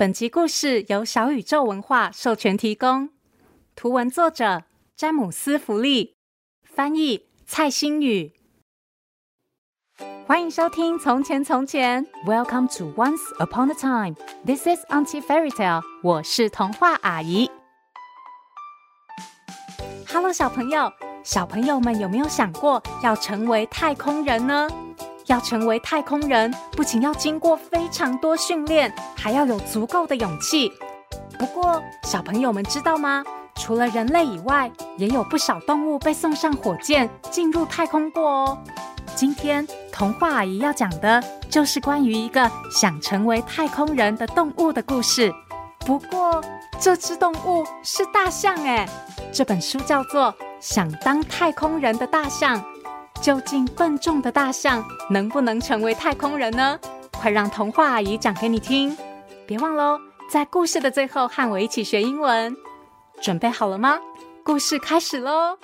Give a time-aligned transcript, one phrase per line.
[0.00, 3.10] 本集故事由小宇宙文化授权提供，
[3.76, 4.62] 图文作者
[4.96, 6.16] 詹姆斯·弗利，
[6.64, 8.32] 翻译蔡欣宇。
[10.26, 14.14] 欢迎收听《从前从前》，Welcome to Once Upon a Time。
[14.46, 15.82] This is Auntie Fairy Tale。
[16.02, 17.50] 我是童话阿姨。
[20.08, 20.90] Hello，小朋友，
[21.22, 24.66] 小朋友们有没有想过要成为太空人呢？
[25.30, 30.72] 要成为太空人，不仅要经过非常多训练，还要有足够的勇气。
[31.38, 33.22] 不过，小朋友们知道吗？
[33.54, 38.58] 除了人类以外，也有不少动物被送上火箭进入太空过哦。
[39.14, 45.32] 今天童话阿姨要讲的就是关于一个想成为太空人的动物的故事。
[45.86, 46.42] 不过，
[46.80, 48.84] 这只动物是大象诶。
[49.32, 52.60] 这本书叫做《想当太空人的大象》。
[53.22, 56.78] 究竟笨重的大象能不能成为太空人呢？
[57.12, 58.96] 快让童话阿姨讲给你听！
[59.46, 62.56] 别忘喽，在故事的最后和我一起学英文。
[63.20, 63.98] 准备好了吗？
[64.42, 65.58] 故事开始喽！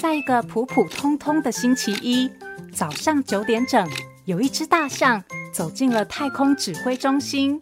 [0.00, 2.30] 在一个普普通通的星期一
[2.72, 3.88] 早上九点整，
[4.24, 7.60] 有一只大象走进了太空指挥中心。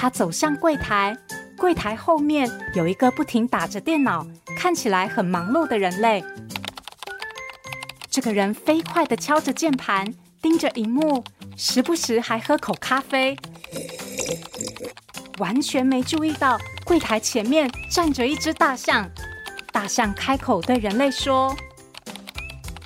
[0.00, 1.14] 他走向柜台，
[1.58, 6.24] 柜台后面有一个不停打着电脑、看起来很忙碌的人类。
[8.08, 11.22] 这个人飞快地敲着键盘，盯着荧幕，
[11.54, 13.36] 时不时还喝口咖啡，
[15.36, 19.06] 完全没注意到柜台前面站着一只大象。
[19.70, 21.54] 大象开口对人类说：“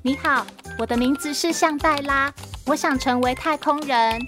[0.03, 0.45] 你好，
[0.81, 2.35] 我的名字是象黛拉，
[2.67, 4.21] 我想成为太空人。”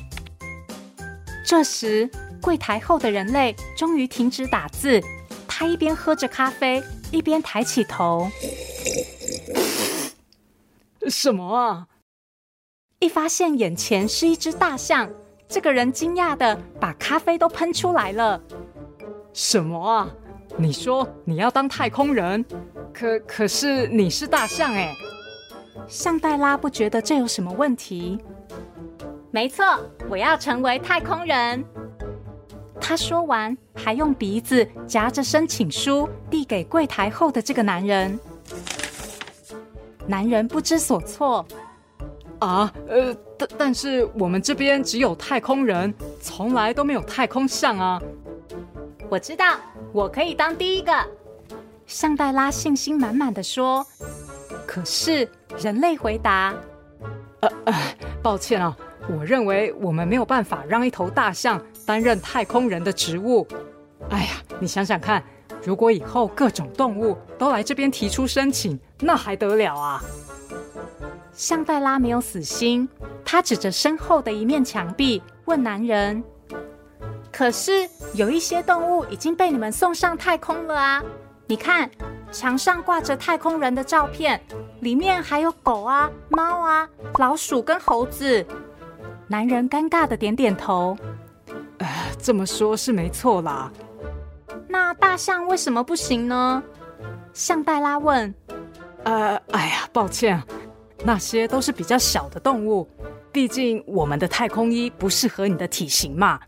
[1.44, 2.08] 这时，
[2.46, 5.02] 柜台后的人类终于停止打字，
[5.48, 6.80] 他一边喝着咖啡，
[7.10, 8.30] 一边抬起头。
[11.08, 11.88] 什么啊？
[13.00, 15.10] 一发现眼前是一只大象，
[15.48, 18.40] 这个人惊讶的把咖啡都喷出来了。
[19.32, 20.08] 什么啊？
[20.56, 22.44] 你说你要当太空人，
[22.94, 24.94] 可可是你是大象哎。
[25.88, 28.20] 象黛拉不觉得这有什么问题。
[29.32, 29.64] 没错，
[30.08, 31.64] 我要成为太空人。
[32.80, 38.18] 他说完，还用鼻子夹着申请书递给柜台后的这个男人。
[40.06, 41.44] 男人不知所措。
[42.38, 48.00] 啊，呃，但但是我们这边只有太空人，从来都没有太空象啊。
[49.08, 49.56] 我知道，
[49.92, 50.92] 我可以当第一个。
[51.86, 53.84] 向黛拉信心满满的说。
[54.66, 55.26] 可是
[55.58, 56.54] 人类回答：
[57.40, 57.74] 呃呃，
[58.22, 58.76] 抱歉啊，
[59.08, 61.60] 我认为我们没有办法让一头大象。
[61.86, 63.46] 担任太空人的职务，
[64.10, 65.22] 哎呀，你想想看，
[65.64, 70.02] 如果以后各种动物都来这边提出申请，那还得了啊？
[71.32, 72.88] 向黛拉没有死心，
[73.24, 76.24] 她指着身后的一面墙壁问男人
[77.30, 81.02] ：“可是有一些动物已经被你们送上太空了啊？
[81.46, 81.88] 你看，
[82.32, 84.40] 墙上挂着太空人的照片，
[84.80, 86.88] 里面还有狗啊、猫啊、
[87.18, 88.44] 老鼠跟猴子。”
[89.28, 90.96] 男人尴尬的点点头。
[92.18, 93.70] 这么说，是没错啦。
[94.68, 96.62] 那大象为什么不行呢？
[97.32, 98.34] 象黛拉问。
[99.04, 100.42] 呃，哎呀，抱歉，
[101.04, 102.88] 那些都是比较小的动物，
[103.30, 106.40] 毕竟我们的太空衣不适合你的体型嘛。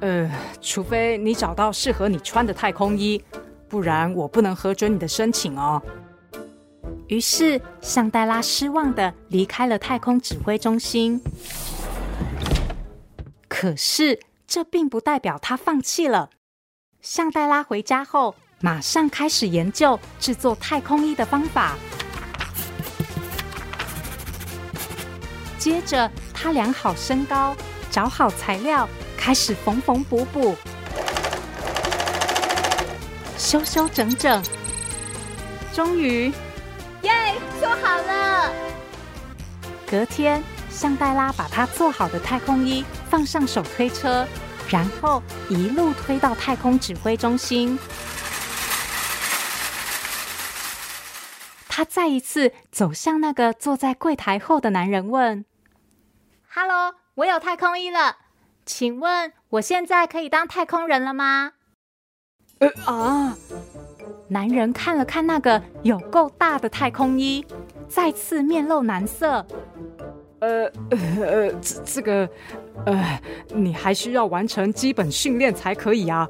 [0.00, 3.22] 呃，除非你找到适合你穿的太空衣，
[3.68, 5.82] 不然我不能核准你的申请哦。
[7.08, 11.20] 于是，向黛拉失望的离开了太空指挥中心。
[13.48, 14.16] 可是。
[14.50, 16.30] 这并不代表他放弃了。
[17.00, 21.76] 向黛拉回家后，马上开始研究制作太空衣的方法。
[25.56, 27.56] 接着，他量好身高，
[27.92, 30.56] 找好材料，开始缝缝补补，
[33.38, 34.42] 修修整整。
[35.72, 36.32] 终于，
[37.02, 37.12] 耶，
[37.60, 38.52] 做好了！
[39.88, 40.42] 隔天，
[40.80, 44.26] 象黛拉把她做好的太空衣放上手推车，
[44.70, 47.78] 然后一路推到太空指挥中心。
[51.68, 55.44] 她再一次走向那个坐在柜台后的男人，问
[56.54, 58.16] ：“Hello，我有太空衣了，
[58.64, 61.52] 请问我现在可以当太空人了吗？”
[62.60, 63.36] 呃啊！
[64.28, 67.44] 男人看了看那个有够大的太空衣，
[67.86, 69.44] 再次面露难色。
[70.40, 72.28] 呃呃呃，这这个，
[72.86, 73.20] 呃，
[73.54, 76.28] 你还需要完成基本训练才可以啊。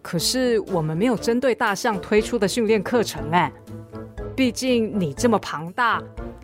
[0.00, 3.52] 可是我们没有针对大象推出的训练课程哎。
[4.34, 6.00] 毕竟你这么庞大，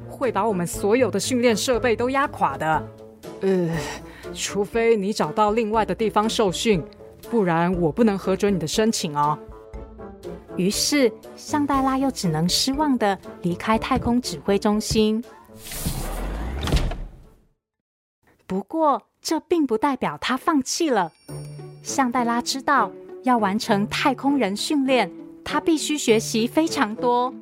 [0.08, 2.88] 会把我们所有的训练设备都压垮的。
[3.42, 3.70] 呃，
[4.34, 6.82] 除非你找到另外的地方受训，
[7.30, 9.38] 不然我不能核准你的申请哦。
[10.56, 15.22] 于是，尚黛拉又只能失望地离开太空指挥中心。
[18.46, 21.12] 不过，这并不代表他放弃了。
[21.82, 22.90] 向黛拉知道，
[23.22, 25.10] 要完成太空人训练，
[25.42, 27.32] 他必须学习非常多。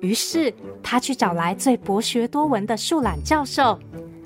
[0.00, 0.52] 于是，
[0.82, 3.78] 他去找来最博学多闻的树懒教授，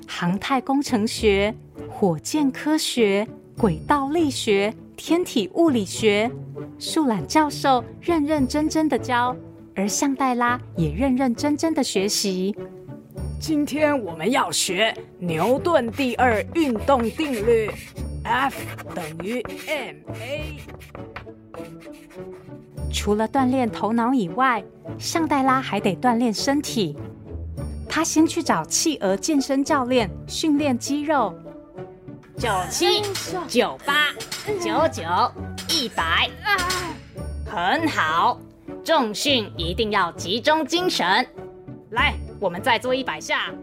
[0.07, 1.53] 航太工程学、
[1.89, 3.27] 火箭科学、
[3.57, 6.31] 轨道力学、天体物理学。
[6.79, 9.35] 树懒教授认认真真的教，
[9.75, 12.55] 而向黛拉也认认真真的学习。
[13.43, 17.69] 今天我们要学牛顿第二运动定律
[18.23, 18.55] ，F
[18.95, 20.61] 等于 ma。
[22.89, 24.63] 除了锻炼头脑以外，
[24.97, 26.95] 尚黛拉还得锻炼身体。
[27.89, 31.37] 她先去找企鹅健身教练训练肌肉。
[32.37, 33.01] 九七
[33.49, 34.07] 九八
[34.61, 35.03] 九九
[35.67, 36.29] 一百，
[37.45, 38.39] 很好。
[38.85, 41.05] 重训一定要集中精神。
[41.89, 43.53] 来，我们再做一百下。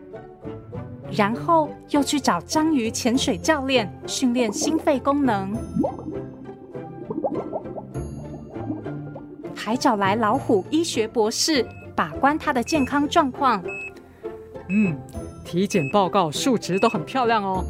[1.12, 5.52] 然后又去找章鱼潜水教练训练心肺功能，
[9.56, 13.60] 还找来老虎医学博士把关他的健康状况。
[14.68, 14.96] 嗯，
[15.44, 17.64] 体检报告数值都很漂亮哦。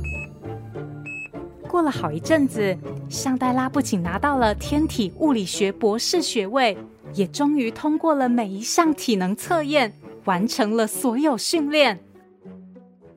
[1.67, 2.76] 过了好一阵子，
[3.08, 6.76] 尚黛拉不仅拿到了天体物理学博士学位，
[7.14, 9.94] 也终于通过了每一项体能测验，
[10.25, 12.03] 完成了所有训练。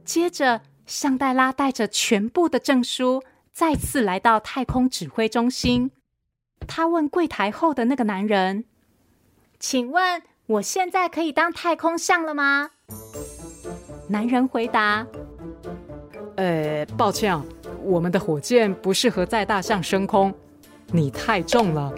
[0.06, 5.92] 接着，尚黛拉带着全部的证书，再次来到太空指挥中心。
[6.68, 8.66] 她问柜台后的那个男人
[9.60, 12.72] ：“请问，我现在可以当太空象了吗？”
[14.10, 15.08] 男人回答
[16.36, 17.40] ：“呃，抱歉。”
[17.84, 20.34] 我们的火箭不适合载大象升空，
[20.88, 21.94] 你太重了。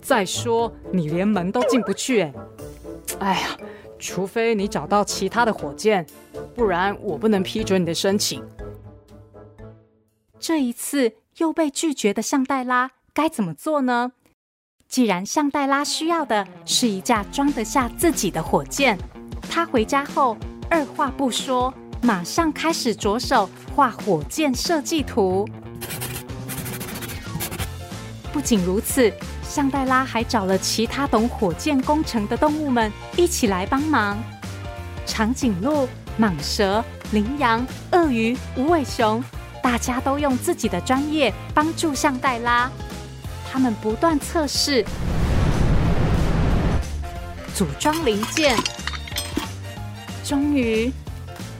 [0.00, 2.22] 再说，你连门都进不去。
[2.22, 2.32] 哎，
[3.18, 3.48] 哎呀，
[3.98, 6.06] 除非你找到其他的火箭，
[6.54, 8.42] 不然我不能批准你的申请。
[10.38, 14.12] 这一次又被拒绝的尚黛拉该怎么做呢？
[14.88, 18.98] 既然尚黛拉需要的是一架装得下自己的火箭，
[19.50, 20.36] 她回家后
[20.70, 21.74] 二话不说。
[22.00, 25.44] 马上开始着手画火箭设计图。
[28.32, 29.12] 不仅如此，
[29.48, 34.18] 尚黛拉还找了其他懂火箭工程的动物们一起来帮忙：
[35.06, 35.88] 长颈鹿、
[36.20, 39.24] 蟒蛇、羚羊、鳄鱼、无尾熊，
[39.62, 42.70] 大家都用自己的专业帮助尚黛拉。
[43.50, 44.84] 他们不断测试、
[47.54, 48.54] 组装零件，
[50.22, 50.92] 终于。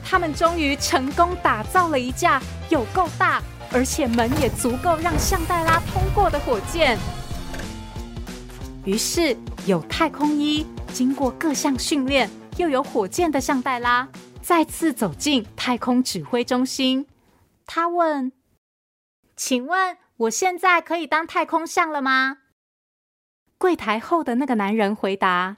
[0.05, 3.41] 他们终于成功打造了一架有够大，
[3.71, 6.97] 而且门也足够让尚黛拉通过的火箭。
[8.89, 9.37] 于是，
[9.67, 12.27] 有太空衣，经过各项训练，
[12.57, 14.09] 又有火箭的尚黛拉
[14.41, 17.05] 再次走进太空指挥中心。
[17.67, 18.31] 他问
[19.37, 22.39] ：“请问，我现在可以当太空象了吗？”
[23.59, 25.57] 柜台后的那个男人回答：“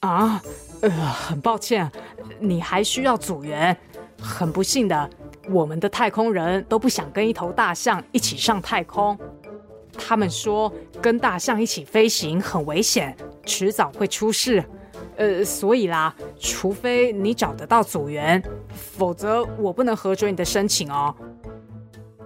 [0.00, 0.40] 啊。”
[0.80, 1.92] 呃，很抱歉，
[2.38, 3.78] 你还需要组员。
[4.18, 5.10] 很不幸的，
[5.50, 9.18] 我们的太空人都不想跟一头大象一起上太空。
[9.96, 14.64] 他们说跟大象一起飞行很危险，迟早会出事。
[15.16, 18.42] 呃，所以啦，除非你找得到组员，
[18.74, 21.14] 否则我不能核准你的申请哦。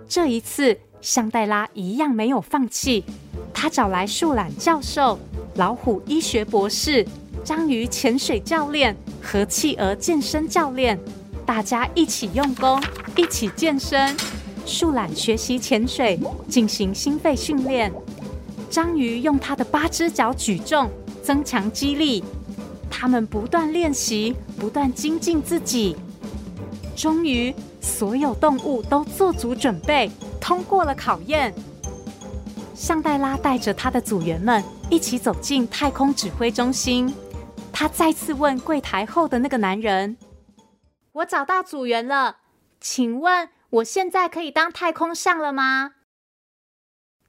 [0.06, 3.04] 这一次，尚黛拉一样没有放弃，
[3.52, 5.18] 她找来树懒教授、
[5.56, 7.04] 老虎医学博士。
[7.42, 10.98] 章鱼潜水教练和企鹅健身教练，
[11.44, 12.82] 大家一起用功，
[13.16, 14.16] 一起健身。
[14.66, 16.18] 树懒学习潜水，
[16.48, 17.90] 进行心肺训练；
[18.70, 20.90] 章鱼用它的八只脚举重，
[21.22, 22.24] 增强肌力。
[22.90, 25.96] 它们不断练习，不断精进自己。
[26.96, 31.52] 终于，所有动物都做足准备，通过了考验。
[32.74, 37.12] 尚黛拉带着他的组员们一起走进太空指挥中心。
[37.72, 40.16] 他再次问柜台后的那个男人
[41.12, 42.36] ：“我找到组员了，
[42.80, 45.92] 请问我现在可以当太空象了吗？”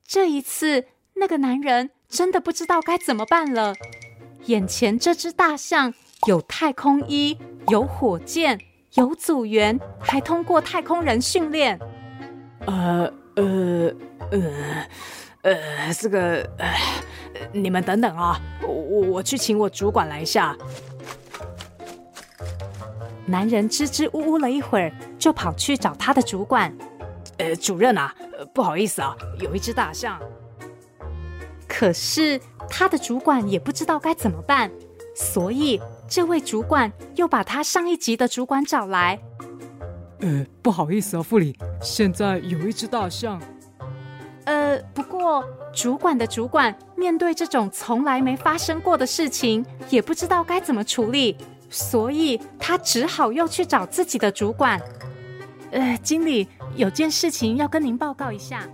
[0.05, 0.85] 这一次，
[1.15, 3.73] 那个男人真的不知道该怎么办了。
[4.45, 5.93] 眼前这只大象
[6.27, 8.61] 有太空衣，有火箭，
[8.93, 11.79] 有组员，还通过太空人训练。
[12.67, 13.91] 呃呃
[14.31, 14.87] 呃。
[15.41, 16.73] 呃，这个，呃，
[17.53, 20.57] 你们等等啊，我我去请我主管来一下。
[23.27, 24.91] 男人支支吾吾了一会儿，
[25.25, 26.71] 就跑去找他的主管。
[27.39, 28.13] 呃，主任啊，
[28.53, 30.19] 不好意思啊，有一只大象。
[31.67, 32.39] 可是
[32.69, 34.69] 他的主管也不知道该怎么办，
[35.15, 39.19] 所以这位主管又把他上一级的主管找来。
[40.19, 43.41] 呃，不好意思啊，副理，现在有一只大象。
[44.43, 51.35] 呃，不过主管的主管面对这种从来没发生过的事情，也不知道该怎么处理，
[51.67, 54.79] 所以他只好又去找自己的主管。
[55.75, 58.65] 呃，经理，有件事情要跟您报告一下。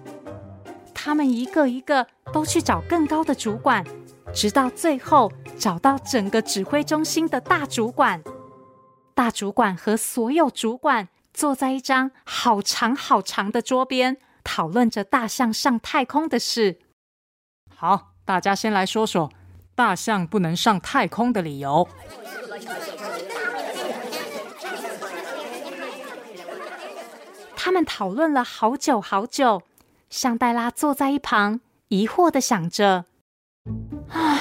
[0.93, 3.83] 他们一个一个都去找更高的主管，
[4.31, 8.21] 直到最后找到整个指挥中心的大主管。
[9.15, 16.77] 大主管和所有主管坐在一张好长好长的桌边，讨论着大象上太空的事。
[17.75, 19.31] 好，大家先来说说
[19.73, 21.87] 大象不能上太空的理由。
[27.63, 29.61] 他们讨论了好久好久。
[30.09, 33.05] 香黛拉坐在一旁，疑惑地想着
[34.09, 34.39] ：“唉，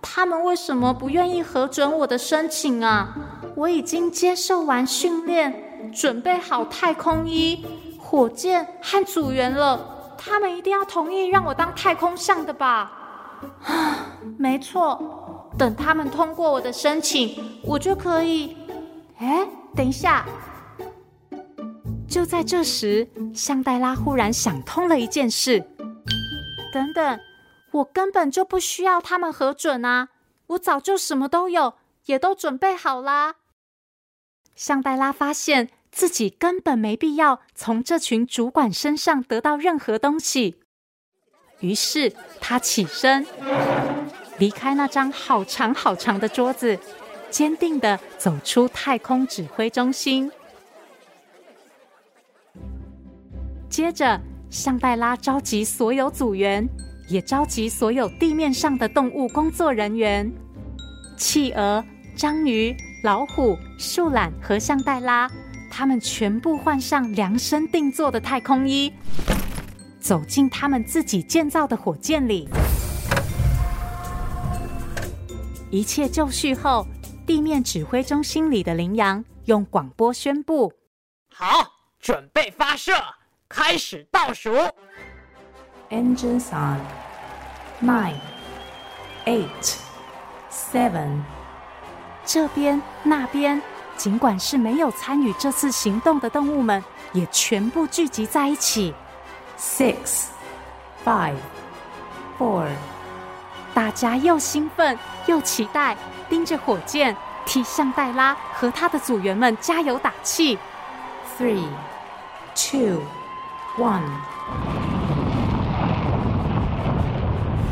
[0.00, 3.14] 他们为什么不愿意核准我的申请啊？
[3.54, 7.66] 我已经接受完训练，准备好太空衣、
[7.98, 10.14] 火箭和组员了。
[10.16, 12.90] 他们一定要同意让我当太空象的吧？
[13.66, 18.56] 啊，没错，等他们通过我的申请，我就可以……
[19.18, 20.24] 哎，等一下。”
[22.14, 25.58] 就在这时，香黛拉忽然想通了一件事。
[26.72, 27.18] 等等，
[27.72, 30.10] 我根本就不需要他们核准啊！
[30.46, 33.34] 我早就什么都有，也都准备好啦。
[34.54, 40.60] 香黛拉发现自己根本没必要从这群主管身上得到任何东西，
[41.58, 43.26] 于是她起身，
[44.38, 46.78] 离开那张好长好长的桌子，
[47.28, 50.30] 坚定地走出太空指挥中心。
[53.74, 56.64] 接着，向黛拉召集所有组员，
[57.08, 60.32] 也召集所有地面上的动物工作人员：
[61.16, 65.28] 企鹅、章鱼、老虎、树懒和向黛拉。
[65.68, 68.92] 他们全部换上量身定做的太空衣，
[69.98, 72.48] 走进他们自己建造的火箭里。
[75.68, 76.86] 一切就绪后，
[77.26, 80.72] 地面指挥中心里的羚羊用广播宣布
[81.34, 81.66] ：“好，
[81.98, 82.92] 准备发射。”
[83.56, 84.50] 开始倒数
[85.88, 86.80] ，Engines on,
[87.80, 88.16] nine,
[89.26, 89.76] eight,
[90.50, 91.20] seven。
[92.26, 93.62] 这边那边，
[93.96, 96.82] 尽管是没有参与这次行动的动物们，
[97.12, 98.92] 也全部聚集在一起。
[99.56, 100.24] Six,
[101.04, 101.36] five,
[102.36, 102.66] four。
[103.72, 105.96] 大家又兴奋又期待，
[106.28, 110.58] 盯着火箭，替向黛拉和他的组员们加油打气。
[111.38, 111.68] Three,
[112.56, 113.00] two。
[113.76, 114.02] One，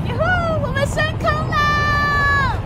[0.09, 0.67] 哟呼！
[0.67, 2.59] 我们升空了！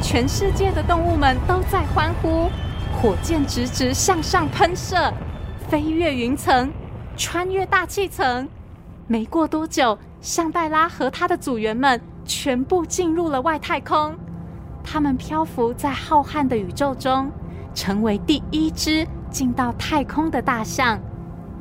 [0.00, 2.48] 全世界的动物们都在欢呼，
[2.94, 5.12] 火箭直直向上喷射，
[5.68, 6.70] 飞越云层，
[7.16, 8.48] 穿越大气层。
[9.08, 14.14] 没过多久，香黛拉和他的组员们全部进入了外太空。
[14.84, 17.28] 他们漂浮在浩瀚的宇宙中，
[17.74, 21.00] 成为第一只进到太空的大象。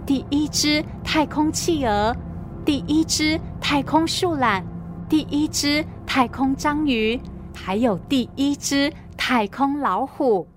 [0.06, 2.16] 第一只太空企鹅，
[2.66, 4.66] 第一只太空树懒，
[5.10, 7.20] 第一只太空章鱼，
[7.54, 10.48] 还有第一只太空老虎。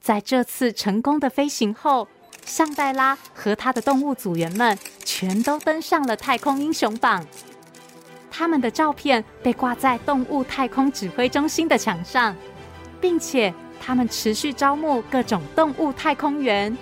[0.00, 2.06] 在这次成功的飞行后，
[2.44, 7.26] 香黛拉和他的动物组员们全都登上了太空英雄榜。
[8.30, 12.36] 他们的照片被挂在动物太空指挥中心的墙上，
[13.00, 13.52] 并且
[13.88, 16.76] 他们持续招募各种动物太空员。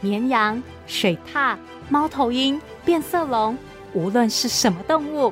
[0.00, 1.54] 绵羊、水獭、
[1.90, 3.54] 猫头鹰、变色龙，
[3.92, 5.30] 无论是什么动物，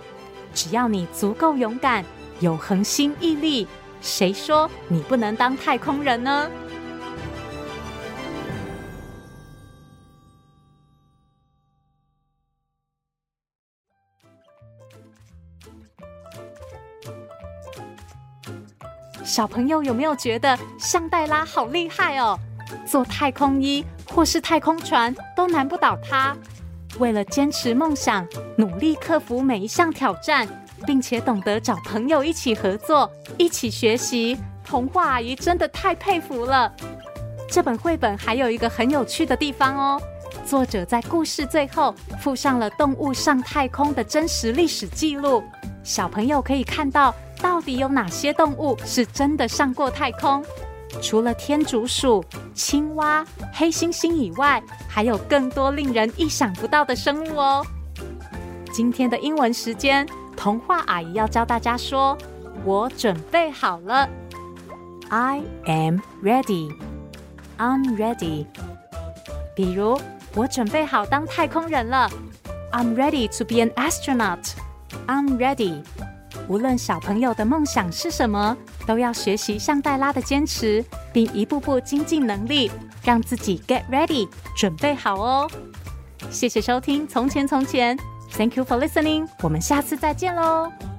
[0.52, 2.04] 只要你足够勇敢、
[2.40, 3.66] 有恒心毅力，
[4.02, 6.50] 谁说你不能当太空人呢？
[19.36, 22.38] 小朋友有没有觉得香黛拉好厉害哦？
[22.86, 26.34] 做太空衣或是太空船都难不倒他。
[26.98, 28.26] 为了坚持梦想，
[28.56, 30.48] 努力克服每一项挑战，
[30.86, 34.38] 并且懂得找朋友一起合作、一起学习。
[34.64, 36.72] 童话阿姨真的太佩服了。
[37.46, 40.00] 这本绘本还有一个很有趣的地方哦，
[40.46, 45.44] 作者在故事最后附上了动物上太空的真实历史记录，
[45.82, 50.40] 小朋友可以看到到到底有哪些动物是真的上过太空。
[51.02, 57.66] 除了天竺鼠、青蛙、黑猩猩以外，还有更多令人意想不到的生物哦。
[58.72, 60.06] 今天的英文时间，
[60.36, 62.16] 童话阿姨要教大家说
[62.64, 64.08] ：“我准备好了。”
[65.10, 66.70] I am ready.
[67.58, 68.46] I'm ready.
[69.56, 70.00] 比如，
[70.36, 72.08] 我准备好当太空人了。
[72.70, 74.52] I'm ready to be an astronaut.
[75.08, 75.82] I'm ready.
[76.48, 82.70] 无论小朋友的梦想是什么，都要学习像黛拉的坚持，并一步步精进能力，
[83.02, 85.50] 让自己 get ready，准备好哦。
[86.30, 87.96] 谢谢收听《从前从前》
[88.36, 89.28] ，Thank you for listening。
[89.42, 90.95] 我们下次再见喽。